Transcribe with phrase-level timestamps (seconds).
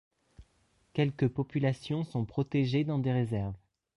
[0.93, 3.53] Quelques populations sont protégées dans des réserves.